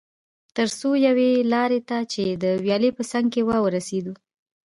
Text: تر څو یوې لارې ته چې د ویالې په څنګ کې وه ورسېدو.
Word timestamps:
تر 0.55 0.67
څو 0.79 0.89
یوې 1.07 1.31
لارې 1.53 1.79
ته 1.89 1.97
چې 2.11 2.23
د 2.43 2.45
ویالې 2.63 2.91
په 2.97 3.03
څنګ 3.11 3.27
کې 3.33 3.41
وه 3.47 3.57
ورسېدو. 3.65 4.13